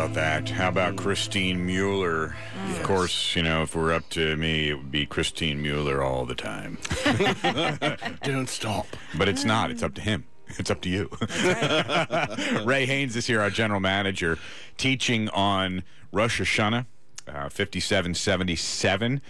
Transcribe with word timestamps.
about 0.00 0.14
that? 0.14 0.48
How 0.48 0.68
about 0.68 0.96
Christine 0.96 1.66
Mueller? 1.66 2.34
Of 2.70 2.82
course, 2.82 3.36
you 3.36 3.42
know, 3.42 3.60
if 3.62 3.76
we're 3.76 3.92
up 3.92 4.08
to 4.10 4.36
me, 4.36 4.68
it 4.70 4.74
would 4.74 4.90
be 4.90 5.04
Christine 5.04 5.60
Mueller 5.60 6.02
all 6.02 6.24
the 6.24 6.34
time. 6.34 6.78
Don't 8.22 8.48
stop. 8.48 8.86
But 9.18 9.28
it's 9.28 9.44
not. 9.44 9.70
It's 9.70 9.82
up 9.82 9.92
to 9.96 10.00
him. 10.00 10.24
It's 10.58 10.70
up 10.70 10.80
to 10.82 10.88
you. 10.88 11.10
Ray 12.64 12.86
Haynes 12.86 13.14
is 13.14 13.26
here, 13.26 13.42
our 13.42 13.50
general 13.50 13.80
manager, 13.80 14.38
teaching 14.78 15.28
on 15.30 15.82
Rosh 16.12 16.40
Hashanah, 16.40 16.86
uh, 17.28 17.50
5777. 17.50 19.20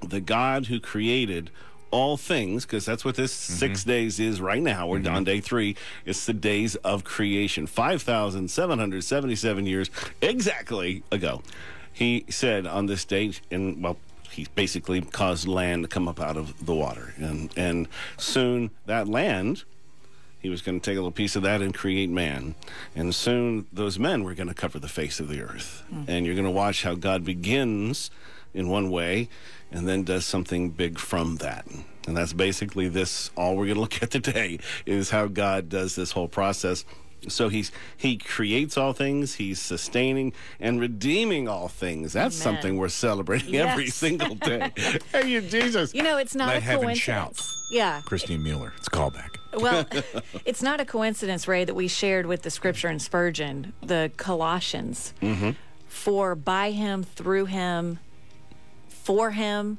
The 0.00 0.20
God 0.20 0.66
who 0.66 0.80
created 0.80 1.50
all 1.90 2.16
things, 2.16 2.64
because 2.64 2.84
that's 2.84 3.04
what 3.04 3.16
this 3.16 3.32
mm-hmm. 3.32 3.54
six 3.54 3.84
days 3.84 4.20
is 4.20 4.40
right 4.40 4.62
now. 4.62 4.86
We're 4.86 5.00
mm-hmm. 5.00 5.14
on 5.14 5.24
day 5.24 5.40
three. 5.40 5.76
It's 6.04 6.26
the 6.26 6.32
days 6.32 6.76
of 6.76 7.04
creation. 7.04 7.66
5,777 7.66 9.66
years 9.66 9.90
exactly 10.20 11.02
ago. 11.10 11.42
He 11.92 12.24
said 12.28 12.66
on 12.66 12.86
this 12.86 13.04
date, 13.04 13.40
and 13.50 13.82
well, 13.82 13.96
he 14.30 14.46
basically 14.54 15.00
caused 15.00 15.48
land 15.48 15.82
to 15.82 15.88
come 15.88 16.08
up 16.08 16.20
out 16.20 16.36
of 16.36 16.64
the 16.64 16.74
water. 16.74 17.14
And, 17.18 17.50
and 17.56 17.88
soon 18.16 18.70
that 18.86 19.08
land 19.08 19.64
he 20.40 20.48
was 20.48 20.62
going 20.62 20.80
to 20.80 20.84
take 20.84 20.96
a 20.96 21.00
little 21.00 21.12
piece 21.12 21.36
of 21.36 21.42
that 21.42 21.60
and 21.60 21.74
create 21.74 22.10
man. 22.10 22.54
And 22.96 23.14
soon 23.14 23.66
those 23.72 23.98
men 23.98 24.24
were 24.24 24.34
going 24.34 24.48
to 24.48 24.54
cover 24.54 24.78
the 24.78 24.88
face 24.88 25.20
of 25.20 25.28
the 25.28 25.42
earth. 25.42 25.84
Hmm. 25.90 26.04
And 26.08 26.26
you're 26.26 26.34
going 26.34 26.46
to 26.46 26.50
watch 26.50 26.82
how 26.82 26.94
God 26.94 27.24
begins 27.24 28.10
in 28.54 28.68
one 28.68 28.90
way 28.90 29.28
and 29.70 29.86
then 29.88 30.02
does 30.02 30.24
something 30.24 30.70
big 30.70 30.98
from 30.98 31.36
that. 31.36 31.66
And 32.06 32.16
that's 32.16 32.32
basically 32.32 32.88
this 32.88 33.30
all 33.36 33.56
we're 33.56 33.66
going 33.66 33.74
to 33.74 33.80
look 33.80 34.02
at 34.02 34.10
today 34.10 34.58
is 34.86 35.10
how 35.10 35.26
God 35.26 35.68
does 35.68 35.94
this 35.94 36.12
whole 36.12 36.28
process. 36.28 36.84
So 37.28 37.50
he's 37.50 37.70
he 37.98 38.16
creates 38.16 38.78
all 38.78 38.94
things, 38.94 39.34
he's 39.34 39.60
sustaining 39.60 40.32
and 40.58 40.80
redeeming 40.80 41.48
all 41.48 41.68
things. 41.68 42.14
That's 42.14 42.34
Amen. 42.40 42.54
something 42.54 42.76
we're 42.78 42.88
celebrating 42.88 43.56
every 43.56 43.88
single 43.88 44.36
day. 44.36 44.72
hey, 45.12 45.28
you 45.28 45.42
Jesus. 45.42 45.94
You 45.94 46.02
know, 46.02 46.16
it's 46.16 46.34
not 46.34 46.48
Let 46.48 46.62
a 46.62 46.66
coincidence. 46.66 46.98
shout. 46.98 47.59
Yeah. 47.70 48.02
Christine 48.04 48.42
Mueller. 48.42 48.72
It's 48.76 48.88
a 48.88 48.90
callback. 48.90 49.36
Well, 49.54 49.86
it's 50.44 50.62
not 50.62 50.80
a 50.80 50.84
coincidence, 50.84 51.48
Ray, 51.48 51.64
that 51.64 51.74
we 51.74 51.88
shared 51.88 52.26
with 52.26 52.42
the 52.42 52.50
scripture 52.50 52.88
in 52.88 52.98
Spurgeon, 52.98 53.72
the 53.82 54.10
Colossians. 54.16 55.14
Mm-hmm. 55.22 55.50
For 55.86 56.34
by 56.34 56.70
him, 56.70 57.02
through 57.02 57.46
him, 57.46 57.98
for 58.88 59.30
him, 59.30 59.78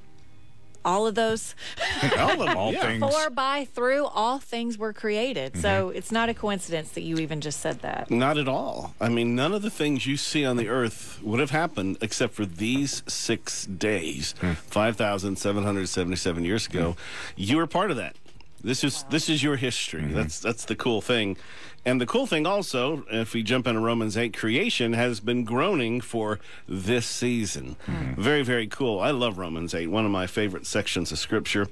all 0.83 1.07
of 1.07 1.15
those. 1.15 1.55
all 2.17 2.41
of 2.41 2.55
All 2.55 2.73
yeah. 2.73 2.81
things. 2.81 3.15
For, 3.15 3.29
by, 3.29 3.65
through, 3.65 4.05
all 4.05 4.39
things 4.39 4.77
were 4.77 4.93
created. 4.93 5.57
So 5.57 5.87
mm-hmm. 5.87 5.97
it's 5.97 6.11
not 6.11 6.29
a 6.29 6.33
coincidence 6.33 6.91
that 6.91 7.01
you 7.01 7.17
even 7.17 7.41
just 7.41 7.59
said 7.59 7.81
that. 7.81 8.09
Not 8.09 8.37
at 8.37 8.47
all. 8.47 8.93
I 8.99 9.09
mean, 9.09 9.35
none 9.35 9.53
of 9.53 9.61
the 9.61 9.69
things 9.69 10.05
you 10.05 10.17
see 10.17 10.45
on 10.45 10.57
the 10.57 10.67
earth 10.67 11.19
would 11.21 11.39
have 11.39 11.51
happened 11.51 11.97
except 12.01 12.33
for 12.33 12.45
these 12.45 13.03
six 13.07 13.65
days, 13.65 14.35
hmm. 14.39 14.53
5,777 14.53 16.45
years 16.45 16.67
ago. 16.67 16.91
Hmm. 16.91 16.97
You 17.35 17.57
were 17.57 17.67
part 17.67 17.91
of 17.91 17.97
that. 17.97 18.15
This 18.63 18.83
is 18.83 19.03
this 19.09 19.29
is 19.29 19.41
your 19.43 19.55
history. 19.55 20.01
Mm-hmm. 20.03 20.15
That's 20.15 20.39
that's 20.39 20.65
the 20.65 20.75
cool 20.75 21.01
thing. 21.01 21.37
And 21.83 21.99
the 21.99 22.05
cool 22.05 22.27
thing 22.27 22.45
also, 22.45 23.03
if 23.09 23.33
we 23.33 23.41
jump 23.41 23.65
into 23.65 23.79
Romans 23.79 24.15
8, 24.15 24.37
creation 24.37 24.93
has 24.93 25.19
been 25.19 25.43
groaning 25.43 25.99
for 25.99 26.39
this 26.67 27.07
season. 27.07 27.75
Hmm. 27.87 28.13
Very, 28.21 28.43
very 28.43 28.67
cool. 28.67 28.99
I 28.99 29.09
love 29.09 29.39
Romans 29.39 29.73
8, 29.73 29.87
one 29.87 30.05
of 30.05 30.11
my 30.11 30.27
favorite 30.27 30.67
sections 30.67 31.11
of 31.11 31.17
scripture. 31.17 31.67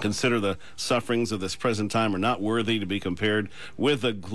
Consider 0.00 0.40
the 0.40 0.58
sufferings 0.74 1.30
of 1.30 1.38
this 1.38 1.54
present 1.54 1.92
time 1.92 2.14
are 2.16 2.18
not 2.20 2.40
worthy 2.42 2.80
to 2.80 2.86
be 2.86 2.98
compared 2.98 3.48
with 3.76 4.00
the 4.00 4.12
glory, 4.12 4.30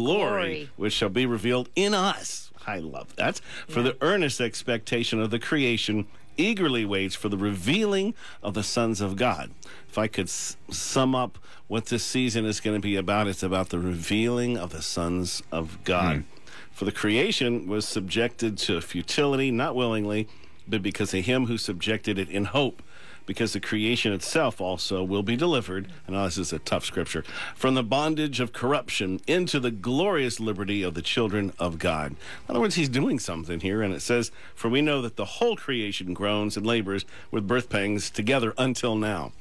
Glory. 0.53 0.69
which 0.77 0.93
shall 0.93 1.09
be 1.09 1.25
revealed 1.25 1.69
in 1.75 1.93
us. 1.93 2.51
I 2.65 2.79
love 2.79 3.15
that. 3.17 3.41
For 3.67 3.81
the 3.81 3.97
earnest 4.01 4.39
expectation 4.39 5.19
of 5.19 5.31
the 5.31 5.39
creation 5.39 6.07
eagerly 6.37 6.85
waits 6.85 7.15
for 7.15 7.29
the 7.29 7.37
revealing 7.37 8.13
of 8.41 8.53
the 8.53 8.63
sons 8.63 9.01
of 9.01 9.15
God. 9.15 9.51
If 9.89 9.97
I 9.97 10.07
could 10.07 10.27
s- 10.27 10.57
sum 10.69 11.13
up 11.15 11.37
what 11.67 11.85
this 11.87 12.03
season 12.03 12.45
is 12.45 12.59
going 12.59 12.75
to 12.75 12.81
be 12.81 12.95
about, 12.95 13.27
it's 13.27 13.43
about 13.43 13.69
the 13.69 13.79
revealing 13.79 14.57
of 14.57 14.71
the 14.71 14.81
sons 14.81 15.43
of 15.51 15.83
God. 15.83 16.17
Hmm. 16.17 16.21
For 16.71 16.85
the 16.85 16.91
creation 16.91 17.67
was 17.67 17.87
subjected 17.87 18.57
to 18.59 18.81
futility, 18.81 19.51
not 19.51 19.75
willingly, 19.75 20.27
but 20.67 20.81
because 20.81 21.13
of 21.13 21.25
him 21.25 21.45
who 21.45 21.57
subjected 21.57 22.17
it 22.17 22.29
in 22.29 22.45
hope 22.45 22.81
because 23.25 23.53
the 23.53 23.59
creation 23.59 24.13
itself 24.13 24.59
also 24.59 25.03
will 25.03 25.23
be 25.23 25.35
delivered. 25.35 25.87
And 26.07 26.15
this 26.15 26.37
is 26.37 26.53
a 26.53 26.59
tough 26.59 26.85
scripture 26.85 27.23
from 27.55 27.75
the 27.75 27.83
bondage 27.83 28.39
of 28.39 28.53
corruption 28.53 29.19
into 29.27 29.59
the 29.59 29.71
glorious 29.71 30.39
liberty 30.39 30.83
of 30.83 30.93
the 30.93 31.01
children 31.01 31.53
of 31.59 31.79
God. 31.79 32.11
In 32.11 32.17
other 32.49 32.59
words, 32.59 32.75
he's 32.75 32.89
doing 32.89 33.19
something 33.19 33.59
here, 33.59 33.81
and 33.81 33.93
it 33.93 34.01
says, 34.01 34.31
For 34.55 34.69
we 34.69 34.81
know 34.81 35.01
that 35.01 35.15
the 35.15 35.25
whole 35.25 35.55
creation 35.55 36.13
groans 36.13 36.57
and 36.57 36.65
labors 36.65 37.05
with 37.31 37.47
birth 37.47 37.69
pangs 37.69 38.09
together 38.09 38.53
until 38.57 38.95
now. 38.95 39.31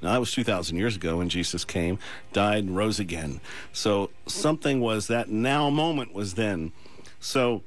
Now, 0.00 0.12
that 0.12 0.20
was 0.20 0.32
2,000 0.32 0.76
years 0.76 0.94
ago 0.94 1.18
when 1.18 1.28
Jesus 1.28 1.64
came, 1.64 1.98
died, 2.32 2.64
and 2.64 2.76
rose 2.76 3.00
again. 3.00 3.40
So, 3.72 4.10
something 4.26 4.80
was 4.80 5.08
that 5.08 5.28
now 5.28 5.70
moment 5.70 6.14
was 6.14 6.34
then. 6.34 6.70
So, 7.18 7.62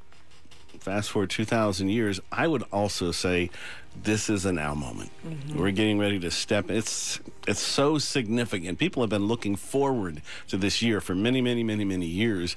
fast 0.81 1.11
forward 1.11 1.29
2,000 1.29 1.89
years, 1.89 2.19
I 2.31 2.47
would 2.47 2.63
also 2.71 3.11
say 3.11 3.49
this 4.03 4.29
is 4.29 4.45
a 4.45 4.51
now 4.51 4.73
moment. 4.73 5.11
Mm-hmm. 5.25 5.59
We're 5.59 5.71
getting 5.71 5.99
ready 5.99 6.19
to 6.19 6.31
step. 6.31 6.69
It's 6.69 7.19
it's 7.47 7.59
so 7.59 7.97
significant. 7.97 8.79
People 8.79 9.03
have 9.03 9.09
been 9.09 9.27
looking 9.27 9.55
forward 9.55 10.21
to 10.47 10.57
this 10.57 10.81
year 10.81 11.01
for 11.01 11.13
many, 11.13 11.41
many, 11.41 11.63
many, 11.63 11.85
many 11.85 12.05
years. 12.05 12.55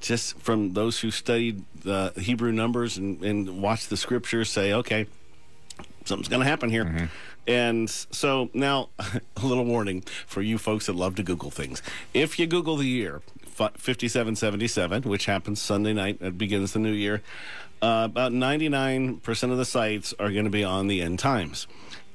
Just 0.00 0.38
from 0.38 0.74
those 0.74 1.00
who 1.00 1.10
studied 1.10 1.64
the 1.82 2.12
Hebrew 2.16 2.52
numbers 2.52 2.96
and, 2.96 3.22
and 3.22 3.60
watched 3.60 3.90
the 3.90 3.96
scriptures 3.96 4.48
say, 4.48 4.72
okay, 4.72 5.06
something's 6.04 6.28
going 6.28 6.42
to 6.42 6.48
happen 6.48 6.70
here. 6.70 6.84
Mm-hmm. 6.84 7.04
And 7.48 7.90
so 7.90 8.50
now, 8.54 8.90
a 9.00 9.20
little 9.42 9.64
warning 9.64 10.02
for 10.26 10.40
you 10.40 10.56
folks 10.56 10.86
that 10.86 10.94
love 10.94 11.16
to 11.16 11.24
Google 11.24 11.50
things. 11.50 11.82
If 12.14 12.38
you 12.38 12.46
Google 12.46 12.76
the 12.76 12.86
year 12.86 13.22
5777, 13.58 15.02
which 15.02 15.26
happens 15.26 15.60
Sunday 15.60 15.92
night, 15.92 16.18
it 16.20 16.38
begins 16.38 16.72
the 16.72 16.78
new 16.78 16.92
year, 16.92 17.22
uh, 17.82 18.08
about 18.10 18.32
99% 18.32 19.50
of 19.50 19.58
the 19.58 19.64
sites 19.64 20.14
are 20.18 20.30
going 20.30 20.44
to 20.44 20.50
be 20.50 20.64
on 20.64 20.86
the 20.86 21.02
end 21.02 21.18
times. 21.18 21.66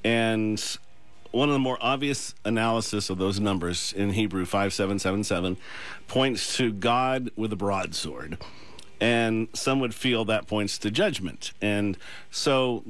And 0.04 0.62
one 1.31 1.50
of 1.50 1.54
the 1.54 1.60
more 1.60 1.78
obvious 1.81 2.36
analysis 2.45 3.10
of 3.10 3.18
those 3.18 3.40
numbers 3.40 3.94
in 3.94 4.12
Hebrew 4.12 4.45
5777 4.45 5.57
points 6.07 6.57
to 6.57 6.72
God 6.72 7.31
with 7.36 7.51
a 7.51 7.56
broadsword. 7.56 8.38
And 9.01 9.48
some 9.54 9.80
would 9.80 9.95
feel 9.95 10.25
that 10.25 10.48
points 10.48 10.78
to 10.80 10.92
judgment. 10.92 11.51
And 11.62 11.98
so, 12.30 12.84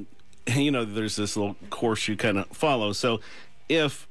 you 0.46 0.70
know, 0.70 0.84
there's 0.84 1.16
this 1.16 1.36
little 1.36 1.56
course 1.70 2.06
you 2.06 2.16
kind 2.16 2.38
of 2.38 2.46
follow. 2.48 2.92
So 2.92 3.20
if 3.68 4.06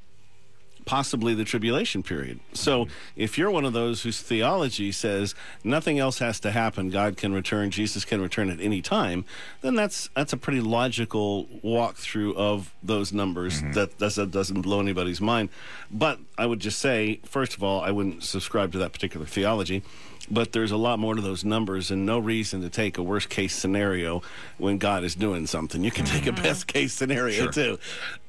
possibly 0.86 1.34
the 1.34 1.44
tribulation 1.44 2.04
period. 2.04 2.40
So 2.54 2.88
if 3.16 3.38
you're 3.38 3.52
one 3.52 3.66
of 3.66 3.74
those 3.74 4.04
whose 4.04 4.22
theology 4.22 4.92
says 4.92 5.36
nothing 5.64 6.00
else 6.00 6.20
has 6.20 6.40
to 6.42 6.52
happen, 6.52 6.90
God 6.90 7.18
can 7.18 7.34
return, 7.34 7.72
Jesus 7.72 8.06
can 8.06 8.22
return 8.22 8.50
at 8.50 8.60
any 8.60 8.82
time, 8.82 9.26
then 9.62 9.76
that's 9.76 10.10
that's 10.16 10.34
a 10.34 10.38
pretty 10.38 10.62
logical 10.62 11.46
walkthrough 11.64 12.36
of 12.36 12.74
those 12.84 13.14
numbers. 13.14 13.62
That 13.74 13.98
that's, 13.98 14.16
that 14.16 14.32
doesn't 14.32 14.62
blow 14.62 14.80
anybody's 14.80 15.22
mind. 15.22 15.50
But 15.92 16.20
I 16.38 16.46
would 16.46 16.60
just 16.60 16.80
say, 16.80 17.20
first 17.26 17.56
of 17.56 17.64
all, 17.64 17.82
I 17.82 17.92
wouldn't 17.92 18.24
subscribe 18.24 18.72
to 18.74 18.78
that 18.80 18.94
particular 18.94 19.26
theology. 19.26 19.84
But 20.32 20.54
there's 20.54 20.72
a 20.72 20.78
lot 20.78 21.00
more 21.00 21.16
to 21.16 21.22
those 21.22 21.44
numbers, 21.44 21.92
and 21.92 22.06
no 22.06 22.18
reason 22.18 22.62
to 22.62 22.70
take 22.70 22.98
a 22.98 23.04
worst 23.04 23.28
case 23.30 23.54
scenario 23.54 24.22
when 24.58 24.78
God 24.78 25.04
is 25.04 25.16
doing 25.16 25.48
something. 25.48 25.84
You 25.84 25.92
can 25.92 26.06
take 26.06 26.28
a 26.28 26.32
best 26.32 26.66
case 26.66 26.94
scenario 26.94 27.52
too. 27.52 27.78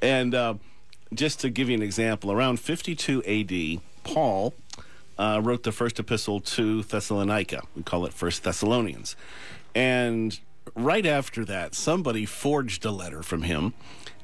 And 0.02 0.34
uh, 0.34 0.54
just 1.12 1.40
to 1.40 1.50
give 1.50 1.68
you 1.68 1.74
an 1.74 1.82
example, 1.82 2.32
around 2.32 2.60
52 2.60 3.22
AD, 3.24 3.80
Paul 4.04 4.54
uh, 5.18 5.40
wrote 5.42 5.62
the 5.62 5.72
first 5.72 5.98
epistle 5.98 6.40
to 6.40 6.82
Thessalonica. 6.82 7.62
We 7.76 7.82
call 7.82 8.06
it 8.06 8.12
First 8.12 8.42
Thessalonians. 8.44 9.16
And 9.74 10.38
right 10.74 11.06
after 11.06 11.44
that, 11.44 11.74
somebody 11.74 12.26
forged 12.26 12.84
a 12.84 12.90
letter 12.90 13.22
from 13.22 13.42
him 13.42 13.74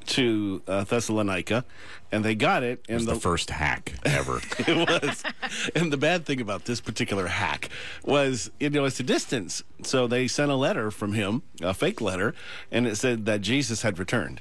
to 0.06 0.62
uh, 0.66 0.84
Thessalonica, 0.84 1.64
and 2.10 2.24
they 2.24 2.34
got 2.34 2.62
it. 2.62 2.84
And 2.88 3.02
It 3.02 3.06
was 3.06 3.06
the 3.06 3.20
first 3.20 3.50
hack 3.50 3.92
ever. 4.04 4.40
it 4.58 4.88
was. 4.88 5.22
And 5.74 5.92
the 5.92 5.96
bad 5.96 6.26
thing 6.26 6.40
about 6.40 6.64
this 6.64 6.80
particular 6.80 7.28
hack 7.28 7.68
was, 8.04 8.50
you 8.58 8.70
know, 8.70 8.84
it's 8.84 8.98
a 8.98 9.04
distance. 9.04 9.62
So 9.82 10.06
they 10.06 10.26
sent 10.26 10.50
a 10.50 10.56
letter 10.56 10.90
from 10.90 11.12
him, 11.12 11.42
a 11.62 11.74
fake 11.74 12.00
letter, 12.00 12.34
and 12.72 12.86
it 12.86 12.96
said 12.96 13.26
that 13.26 13.40
Jesus 13.40 13.82
had 13.82 13.98
returned. 13.98 14.40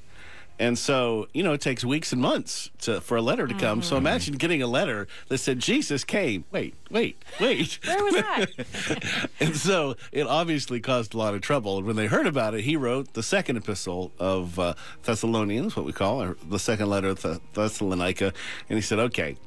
And 0.60 0.78
so, 0.78 1.28
you 1.34 1.42
know, 1.42 1.54
it 1.54 1.62
takes 1.62 1.86
weeks 1.86 2.12
and 2.12 2.22
months 2.22 2.70
to, 2.80 3.00
for 3.00 3.16
a 3.16 3.22
letter 3.22 3.48
to 3.48 3.54
come. 3.54 3.82
So 3.82 3.96
imagine 3.96 4.36
getting 4.36 4.62
a 4.62 4.68
letter 4.68 5.08
that 5.30 5.38
said 5.38 5.60
Jesus 5.60 6.04
came. 6.04 6.44
Wait, 6.52 6.76
wait, 6.92 7.24
wait. 7.40 7.80
Where 7.86 8.04
was 8.04 8.14
that? 8.16 9.30
and 9.40 9.56
so 9.56 9.96
it 10.12 10.28
obviously 10.28 10.82
caused 10.82 11.14
a 11.14 11.18
lot 11.18 11.34
of 11.34 11.42
trouble. 11.42 11.78
And 11.78 11.88
when 11.88 11.96
they 11.96 12.08
heard 12.08 12.28
about 12.28 12.56
it, 12.56 12.66
he 12.66 12.76
wrote 12.76 13.14
the 13.14 13.24
second 13.24 13.56
epistle 13.56 14.12
of 14.20 14.60
uh, 14.60 14.74
Thessalonians, 15.04 15.78
what 15.78 15.86
we 15.86 15.94
call 15.94 16.36
the 16.50 16.60
second 16.60 16.90
letter 16.90 17.08
of 17.08 17.22
Th- 17.22 17.40
Thessalonica. 17.54 18.34
And 18.70 18.78
he 18.78 18.82
said, 18.82 19.00
okay, 19.00 19.38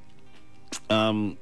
um, 0.88 1.36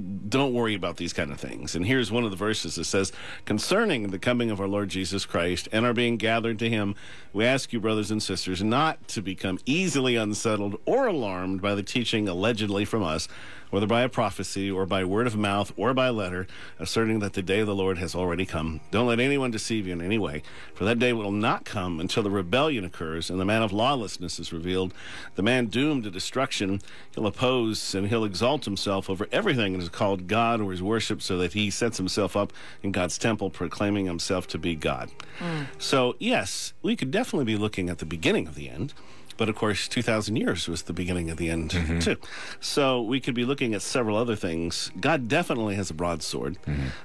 don't 0.00 0.54
worry 0.54 0.74
about 0.74 0.96
these 0.96 1.12
kind 1.12 1.30
of 1.30 1.40
things. 1.40 1.74
And 1.74 1.86
here's 1.86 2.10
one 2.10 2.24
of 2.24 2.30
the 2.30 2.36
verses 2.36 2.76
that 2.76 2.84
says, 2.84 3.12
Concerning 3.44 4.08
the 4.08 4.18
coming 4.18 4.50
of 4.50 4.60
our 4.60 4.68
Lord 4.68 4.88
Jesus 4.88 5.26
Christ 5.26 5.68
and 5.72 5.84
our 5.84 5.92
being 5.92 6.16
gathered 6.16 6.58
to 6.60 6.68
him, 6.68 6.94
we 7.32 7.44
ask 7.44 7.72
you, 7.72 7.80
brothers 7.80 8.10
and 8.10 8.22
sisters, 8.22 8.62
not 8.62 9.06
to 9.08 9.22
become 9.22 9.58
easily 9.66 10.16
unsettled 10.16 10.80
or 10.84 11.06
alarmed 11.06 11.62
by 11.62 11.74
the 11.74 11.82
teaching 11.82 12.28
allegedly 12.28 12.84
from 12.84 13.02
us, 13.02 13.28
whether 13.70 13.86
by 13.86 14.02
a 14.02 14.08
prophecy 14.08 14.70
or 14.70 14.86
by 14.86 15.04
word 15.04 15.26
of 15.26 15.36
mouth 15.36 15.72
or 15.76 15.94
by 15.94 16.08
letter, 16.10 16.46
asserting 16.78 17.20
that 17.20 17.32
the 17.32 17.42
day 17.42 17.60
of 17.60 17.66
the 17.66 17.74
Lord 17.74 17.98
has 17.98 18.14
already 18.14 18.44
come. 18.44 18.80
Don't 18.90 19.06
let 19.06 19.20
anyone 19.20 19.50
deceive 19.50 19.86
you 19.86 19.92
in 19.92 20.00
any 20.02 20.18
way, 20.18 20.42
for 20.74 20.84
that 20.84 20.98
day 20.98 21.12
will 21.12 21.32
not 21.32 21.64
come 21.64 22.00
until 22.00 22.22
the 22.22 22.30
rebellion 22.30 22.84
occurs 22.84 23.30
and 23.30 23.40
the 23.40 23.44
man 23.44 23.62
of 23.62 23.72
lawlessness 23.72 24.38
is 24.38 24.52
revealed, 24.52 24.92
the 25.36 25.42
man 25.42 25.66
doomed 25.66 26.04
to 26.04 26.10
destruction. 26.10 26.80
He'll 27.14 27.26
oppose 27.26 27.94
and 27.94 28.08
he'll 28.08 28.24
exalt 28.24 28.64
himself 28.64 29.08
over 29.08 29.26
everything 29.32 29.72
that 29.72 29.82
is 29.82 29.88
called 29.88 30.26
God 30.26 30.60
or 30.60 30.72
is 30.72 30.82
worshipped, 30.82 31.22
so 31.22 31.38
that 31.38 31.52
he 31.52 31.70
sets 31.70 31.96
himself 31.96 32.36
up 32.36 32.52
in 32.82 32.92
God's 32.92 33.18
temple, 33.18 33.50
proclaiming 33.50 34.06
himself 34.06 34.46
to 34.48 34.58
be 34.58 34.74
God. 34.74 35.10
Hmm. 35.38 35.62
So, 35.78 36.16
yes, 36.18 36.72
we 36.82 36.96
could 36.96 37.10
definitely 37.10 37.44
be 37.44 37.56
looking 37.56 37.88
at 37.88 37.98
the 37.98 38.06
beginning 38.06 38.46
of 38.46 38.54
the 38.54 38.68
end. 38.68 38.92
But 39.40 39.48
of 39.48 39.54
course, 39.56 39.88
2,000 39.88 40.36
years 40.36 40.68
was 40.68 40.82
the 40.82 40.92
beginning 40.92 41.30
of 41.30 41.38
the 41.38 41.48
end, 41.48 41.70
too. 42.02 42.18
So 42.60 43.00
we 43.00 43.20
could 43.20 43.34
be 43.34 43.46
looking 43.46 43.72
at 43.72 43.80
several 43.80 44.18
other 44.18 44.36
things. 44.36 44.92
God 45.00 45.28
definitely 45.28 45.76
has 45.76 45.88
a 45.88 45.94
broadsword, 45.94 46.58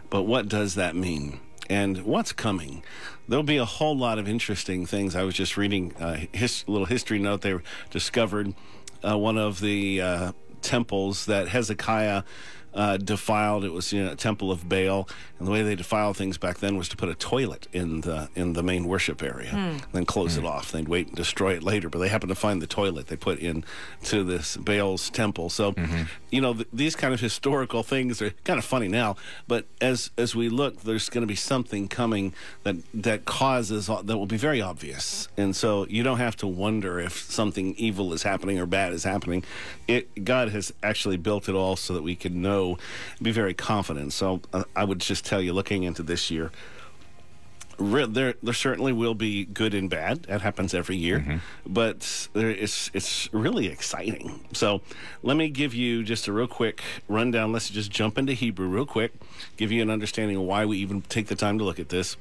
but 0.10 0.24
what 0.24 0.50
does 0.50 0.76
that 0.76 0.98
mean? 0.98 1.40
And 1.70 2.00
what's 2.04 2.34
coming? 2.34 2.84
There'll 3.30 3.42
be 3.44 3.56
a 3.56 3.64
whole 3.64 3.98
lot 3.98 4.20
of 4.20 4.28
interesting 4.28 4.86
things. 4.86 5.16
I 5.16 5.24
was 5.24 5.34
just 5.34 5.56
reading 5.56 5.94
a 5.98 6.28
his, 6.34 6.66
little 6.68 6.88
history 6.88 7.20
note. 7.20 7.40
They 7.40 7.58
discovered 7.90 8.54
uh, 9.02 9.18
one 9.18 9.38
of 9.38 9.62
the 9.62 10.02
uh, 10.02 10.32
temples 10.62 11.28
that 11.28 11.48
Hezekiah 11.48 12.24
uh, 12.76 12.98
defiled. 12.98 13.64
It 13.64 13.72
was 13.72 13.92
you 13.92 14.04
know, 14.04 14.12
a 14.12 14.16
temple 14.16 14.52
of 14.52 14.68
Baal, 14.70 15.08
and 15.40 15.48
the 15.48 15.52
way 15.52 15.64
they 15.64 15.76
defiled 15.76 16.18
things 16.18 16.38
back 16.38 16.60
then 16.60 16.78
was 16.78 16.90
to 16.90 16.98
put 16.98 17.10
a 17.10 17.16
toilet 17.16 17.68
in 17.74 18.02
the 18.02 18.30
in 18.36 18.54
the 18.54 18.64
main 18.64 18.86
worship 18.88 19.24
area, 19.24 19.50
and 19.54 19.82
then 19.94 20.06
close 20.06 20.38
it 20.38 20.42
hmm. 20.42 20.48
off. 20.48 20.72
They'd 20.72 20.88
wait 20.88 21.08
and 21.08 21.16
destroy 21.16 21.54
it 21.54 21.64
later, 21.64 21.90
but 21.90 22.00
they 22.00 22.10
happened 22.10 22.30
to 22.30 22.36
find 22.36 22.62
the 22.62 22.68
toilet 22.68 23.08
they 23.08 23.16
put 23.16 23.40
in 23.40 23.64
to 24.04 24.24
this 24.24 24.58
Baal's 24.58 25.10
temple. 25.10 25.50
So, 25.50 25.72
mm-hmm. 25.74 26.04
you 26.32 26.42
know, 26.42 26.54
th- 26.54 26.68
these 26.72 26.96
kind 26.96 27.14
of 27.14 27.20
historical 27.20 27.84
things 27.84 28.22
are 28.22 28.32
kind 28.44 28.60
of 28.60 28.66
funny 28.66 28.88
now, 28.88 29.16
but 29.48 29.66
as 29.82 30.12
as 30.18 30.36
we 30.36 30.50
look, 30.50 30.82
there's 30.82 31.10
going 31.10 31.22
to 31.24 31.28
be 31.28 31.36
something 31.36 31.88
coming 31.88 32.34
that 32.64 32.76
that 32.94 33.26
causes 33.26 33.90
uh, 33.90 34.02
that 34.04 34.18
will 34.18 34.26
be 34.26 34.38
very 34.38 34.62
obvious, 34.62 35.28
and 35.38 35.56
so 35.56 35.86
you 35.88 36.04
don't 36.04 36.18
have 36.18 36.36
to 36.38 36.48
wonder 36.48 37.00
if 37.00 37.32
something 37.32 37.76
evil 37.78 38.14
is 38.14 38.24
happening 38.24 38.60
or 38.60 38.66
bad 38.66 38.94
is 38.94 39.04
happening. 39.04 39.44
It 39.88 40.26
God 40.26 40.50
has 40.50 40.74
actually 40.84 41.18
built 41.18 41.48
it 41.50 41.56
all 41.56 41.76
so 41.76 41.94
that 41.94 42.04
we 42.04 42.16
can 42.16 42.42
know, 42.42 42.65
be 43.22 43.32
very 43.32 43.54
confident. 43.54 44.14
So 44.14 44.42
uh, 44.54 44.64
I 44.76 44.84
would 44.84 45.00
just 45.00 45.26
tell 45.26 45.42
you, 45.42 45.54
looking 45.54 45.84
into 45.84 46.04
this 46.04 46.30
year, 46.32 46.52
re- 47.78 48.06
there 48.06 48.36
there 48.42 48.54
certainly 48.54 48.94
will 48.94 49.16
be 49.16 49.46
good 49.46 49.74
and 49.74 49.90
bad. 49.90 50.24
That 50.24 50.42
happens 50.42 50.74
every 50.74 50.98
year, 50.98 51.42
but 51.66 52.30
there 52.34 52.52
is 52.52 52.92
it's 52.94 53.30
really 53.34 53.68
exciting. 53.68 54.46
So 54.54 54.82
let 55.24 55.38
me 55.38 55.50
give 55.50 55.74
you 55.74 56.04
just 56.04 56.28
a 56.28 56.34
real 56.34 56.48
quick 56.48 56.82
rundown. 57.08 57.52
Let's 57.52 57.70
just 57.70 57.92
jump 57.92 58.18
into 58.18 58.34
Hebrew 58.34 58.68
real 58.68 58.86
quick, 58.86 59.12
give 59.58 59.72
you 59.72 59.82
an 59.82 59.90
understanding 59.90 60.38
of 60.38 60.44
why 60.44 60.66
we 60.66 60.78
even 60.78 61.02
take 61.02 61.28
the 61.28 61.36
time 61.36 61.58
to 61.60 61.64
look 61.64 61.80
at 61.80 61.90
this. 61.90 62.18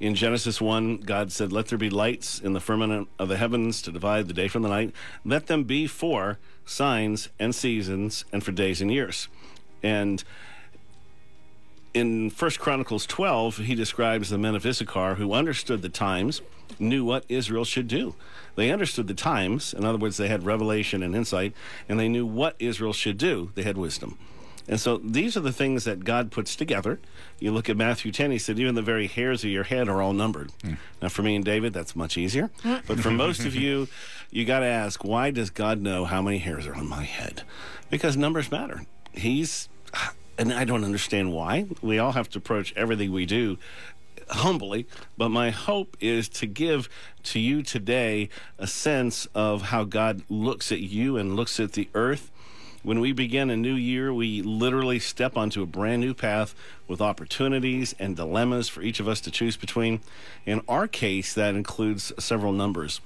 In 0.00 0.16
Genesis 0.16 0.60
1, 0.60 0.98
God 0.98 1.30
said, 1.30 1.52
Let 1.52 1.68
there 1.68 1.78
be 1.78 1.88
lights 1.88 2.40
in 2.40 2.54
the 2.54 2.60
firmament 2.60 3.08
of 3.20 3.28
the 3.28 3.36
heavens 3.36 3.80
to 3.82 3.92
divide 3.92 4.26
the 4.26 4.34
day 4.34 4.48
from 4.48 4.62
the 4.62 4.68
night. 4.68 4.92
Let 5.24 5.46
them 5.46 5.62
be 5.62 5.86
for 5.86 6.38
signs 6.64 7.28
and 7.38 7.54
seasons 7.54 8.24
and 8.32 8.42
for 8.42 8.50
days 8.50 8.80
and 8.80 8.90
years. 8.90 9.28
And 9.82 10.22
in 11.94 12.30
First 12.30 12.58
Chronicles 12.58 13.06
12, 13.06 13.58
he 13.58 13.74
describes 13.74 14.30
the 14.30 14.38
men 14.38 14.54
of 14.54 14.64
Issachar 14.64 15.16
who 15.16 15.32
understood 15.32 15.82
the 15.82 15.88
times, 15.88 16.40
knew 16.78 17.04
what 17.04 17.24
Israel 17.28 17.64
should 17.64 17.88
do. 17.88 18.14
They 18.56 18.70
understood 18.70 19.08
the 19.08 19.14
times. 19.14 19.74
In 19.74 19.84
other 19.84 19.98
words, 19.98 20.16
they 20.16 20.28
had 20.28 20.44
revelation 20.44 21.02
and 21.02 21.14
insight, 21.14 21.52
and 21.88 22.00
they 22.00 22.08
knew 22.08 22.24
what 22.24 22.56
Israel 22.58 22.92
should 22.92 23.18
do. 23.18 23.50
They 23.54 23.62
had 23.62 23.76
wisdom. 23.76 24.18
And 24.68 24.80
so 24.80 24.98
these 24.98 25.36
are 25.36 25.40
the 25.40 25.52
things 25.52 25.84
that 25.84 26.04
God 26.04 26.30
puts 26.30 26.54
together. 26.54 27.00
You 27.40 27.50
look 27.50 27.68
at 27.68 27.76
Matthew 27.76 28.12
10, 28.12 28.30
he 28.30 28.38
said, 28.38 28.58
even 28.58 28.74
the 28.74 28.82
very 28.82 29.08
hairs 29.08 29.42
of 29.42 29.50
your 29.50 29.64
head 29.64 29.88
are 29.88 30.00
all 30.00 30.12
numbered. 30.12 30.52
Hmm. 30.62 30.74
Now, 31.00 31.08
for 31.08 31.22
me 31.22 31.34
and 31.34 31.44
David, 31.44 31.72
that's 31.72 31.96
much 31.96 32.16
easier. 32.16 32.50
But 32.86 33.00
for 33.00 33.10
most 33.10 33.44
of 33.44 33.54
you, 33.54 33.88
you 34.30 34.44
got 34.44 34.60
to 34.60 34.66
ask, 34.66 35.04
why 35.04 35.30
does 35.30 35.50
God 35.50 35.80
know 35.80 36.04
how 36.04 36.22
many 36.22 36.38
hairs 36.38 36.66
are 36.66 36.74
on 36.74 36.88
my 36.88 37.04
head? 37.04 37.42
Because 37.90 38.16
numbers 38.16 38.50
matter. 38.50 38.82
He's, 39.12 39.68
and 40.38 40.52
I 40.52 40.64
don't 40.64 40.84
understand 40.84 41.32
why. 41.32 41.66
We 41.80 41.98
all 41.98 42.12
have 42.12 42.28
to 42.30 42.38
approach 42.38 42.72
everything 42.76 43.12
we 43.12 43.26
do 43.26 43.58
humbly, 44.30 44.86
but 45.16 45.28
my 45.28 45.50
hope 45.50 45.96
is 46.00 46.28
to 46.28 46.46
give 46.46 46.88
to 47.22 47.38
you 47.38 47.62
today 47.62 48.28
a 48.58 48.66
sense 48.66 49.26
of 49.34 49.62
how 49.62 49.84
God 49.84 50.22
looks 50.28 50.72
at 50.72 50.80
you 50.80 51.16
and 51.16 51.36
looks 51.36 51.60
at 51.60 51.72
the 51.72 51.88
earth. 51.94 52.30
When 52.82 52.98
we 52.98 53.12
begin 53.12 53.48
a 53.50 53.56
new 53.56 53.74
year, 53.74 54.12
we 54.12 54.42
literally 54.42 54.98
step 54.98 55.36
onto 55.36 55.62
a 55.62 55.66
brand 55.66 56.00
new 56.00 56.14
path 56.14 56.54
with 56.88 57.00
opportunities 57.00 57.94
and 57.98 58.16
dilemmas 58.16 58.68
for 58.68 58.82
each 58.82 58.98
of 58.98 59.06
us 59.06 59.20
to 59.20 59.30
choose 59.30 59.56
between. 59.56 60.00
In 60.46 60.62
our 60.66 60.88
case, 60.88 61.32
that 61.34 61.54
includes 61.54 62.12
several 62.18 62.52
numbers. 62.52 63.00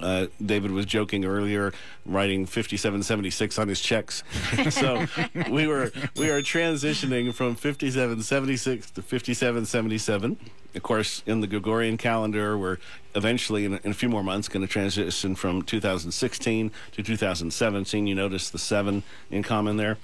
Uh, 0.00 0.26
David 0.44 0.70
was 0.70 0.86
joking 0.86 1.24
earlier, 1.24 1.72
writing 2.06 2.46
5776 2.46 3.58
on 3.58 3.68
his 3.68 3.80
checks. 3.80 4.22
so 4.70 5.06
we 5.50 5.66
were 5.66 5.92
we 6.16 6.30
are 6.30 6.40
transitioning 6.40 7.32
from 7.34 7.54
5776 7.54 8.90
to 8.92 9.02
5777. 9.02 10.38
Of 10.74 10.82
course, 10.82 11.22
in 11.26 11.40
the 11.40 11.46
Gregorian 11.46 11.98
calendar, 11.98 12.56
we're 12.56 12.78
eventually 13.14 13.66
in, 13.66 13.74
in 13.84 13.90
a 13.90 13.94
few 13.94 14.08
more 14.08 14.24
months 14.24 14.48
going 14.48 14.66
to 14.66 14.72
transition 14.72 15.34
from 15.34 15.62
2016 15.62 16.70
to 16.92 17.02
2017. 17.02 18.06
You 18.06 18.14
notice 18.14 18.48
the 18.48 18.58
seven 18.58 19.02
in 19.30 19.42
common 19.42 19.76
there, 19.76 19.98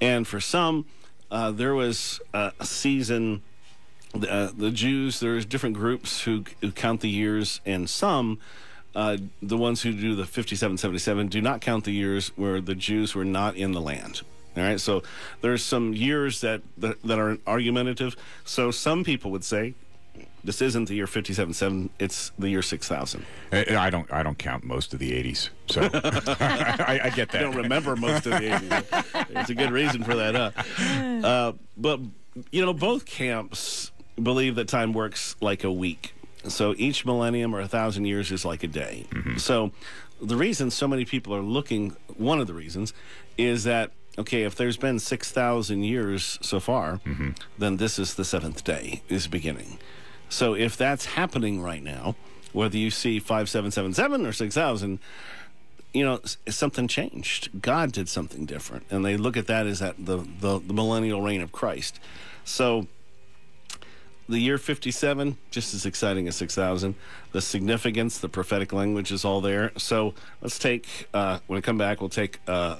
and 0.00 0.26
for 0.26 0.40
some, 0.40 0.86
uh, 1.30 1.52
there 1.52 1.74
was 1.74 2.20
a 2.34 2.52
season 2.62 3.42
the, 4.14 4.30
uh, 4.30 4.50
the 4.56 4.70
Jews, 4.70 5.20
there's 5.20 5.44
different 5.44 5.76
groups 5.76 6.22
who, 6.22 6.44
who 6.60 6.72
count 6.72 7.00
the 7.00 7.10
years, 7.10 7.60
and 7.66 7.88
some, 7.88 8.38
uh, 8.94 9.16
the 9.42 9.56
ones 9.56 9.82
who 9.82 9.92
do 9.92 10.14
the 10.14 10.24
5777, 10.24 11.28
do 11.28 11.40
not 11.40 11.60
count 11.60 11.84
the 11.84 11.92
years 11.92 12.28
where 12.36 12.60
the 12.60 12.74
Jews 12.74 13.14
were 13.14 13.24
not 13.24 13.56
in 13.56 13.72
the 13.72 13.80
land. 13.80 14.22
All 14.56 14.64
right, 14.64 14.80
so 14.80 15.02
there's 15.40 15.64
some 15.64 15.94
years 15.94 16.40
that, 16.40 16.62
that, 16.78 17.00
that 17.02 17.18
are 17.18 17.38
argumentative. 17.46 18.16
So 18.44 18.70
some 18.70 19.04
people 19.04 19.30
would 19.30 19.44
say, 19.44 19.74
this 20.42 20.62
isn't 20.62 20.86
the 20.88 20.94
year 20.94 21.06
577, 21.06 21.90
it's 21.98 22.32
the 22.38 22.48
year 22.48 22.62
6000. 22.62 23.24
I 23.52 23.76
I 23.76 23.90
don't. 23.90 24.10
I 24.12 24.22
don't 24.22 24.38
count 24.38 24.64
most 24.64 24.94
of 24.94 24.98
the 24.98 25.12
'80s, 25.12 25.50
so 25.66 25.82
I, 25.92 27.00
I 27.04 27.10
get 27.10 27.30
that. 27.30 27.40
I 27.40 27.42
don't 27.42 27.56
remember 27.56 27.96
most 27.96 28.26
of 28.26 28.32
the 28.32 28.48
80s. 28.48 29.26
it's 29.30 29.50
a 29.50 29.54
good 29.54 29.70
reason 29.70 30.02
for 30.02 30.14
that, 30.14 30.34
huh? 30.34 30.62
Uh, 31.28 31.52
but, 31.76 32.00
you 32.52 32.64
know, 32.64 32.72
both 32.72 33.04
camps 33.04 33.90
believe 34.22 34.54
that 34.54 34.68
time 34.68 34.92
works 34.92 35.34
like 35.40 35.64
a 35.64 35.72
week. 35.72 36.14
So 36.48 36.74
each 36.76 37.04
millennium 37.04 37.54
or 37.54 37.60
a 37.60 37.68
thousand 37.68 38.06
years 38.06 38.30
is 38.30 38.44
like 38.44 38.62
a 38.62 38.68
day. 38.68 39.06
Mm-hmm. 39.10 39.38
So 39.38 39.72
the 40.20 40.36
reason 40.36 40.70
so 40.70 40.88
many 40.88 41.04
people 41.04 41.34
are 41.34 41.42
looking, 41.42 41.96
one 42.16 42.40
of 42.40 42.46
the 42.46 42.54
reasons, 42.54 42.92
is 43.36 43.64
that, 43.64 43.90
okay, 44.18 44.42
if 44.42 44.54
there's 44.56 44.76
been 44.76 44.98
6,000 44.98 45.82
years 45.82 46.38
so 46.42 46.60
far, 46.60 47.00
mm-hmm. 47.06 47.30
then 47.56 47.76
this 47.76 47.98
is 47.98 48.14
the 48.14 48.24
seventh 48.24 48.64
day, 48.64 49.02
is 49.08 49.26
beginning. 49.26 49.78
So 50.28 50.54
if 50.54 50.76
that's 50.76 51.06
happening 51.06 51.62
right 51.62 51.82
now, 51.82 52.16
whether 52.52 52.76
you 52.76 52.90
see 52.90 53.18
5777 53.18 54.26
or 54.26 54.32
6000, 54.32 54.98
you 55.92 56.04
know, 56.04 56.20
something 56.48 56.88
changed. 56.88 57.62
God 57.62 57.92
did 57.92 58.08
something 58.08 58.44
different, 58.44 58.84
and 58.90 59.04
they 59.04 59.16
look 59.16 59.36
at 59.36 59.46
that 59.46 59.66
as 59.66 59.78
that 59.78 59.94
the 59.98 60.18
the, 60.40 60.58
the 60.58 60.74
millennial 60.74 61.22
reign 61.22 61.40
of 61.40 61.50
Christ. 61.52 61.98
So 62.44 62.86
the 64.28 64.38
year 64.38 64.58
57 64.58 65.36
just 65.50 65.74
as 65.74 65.86
exciting 65.86 66.28
as 66.28 66.36
6000 66.36 66.94
the 67.32 67.40
significance 67.40 68.18
the 68.18 68.28
prophetic 68.28 68.72
language 68.72 69.10
is 69.10 69.24
all 69.24 69.40
there. 69.40 69.72
So 69.76 70.14
let's 70.40 70.58
take 70.58 71.08
uh, 71.14 71.38
when 71.46 71.56
we 71.56 71.62
come 71.62 71.78
back 71.78 72.00
we'll 72.00 72.10
take 72.10 72.40
uh, 72.46 72.78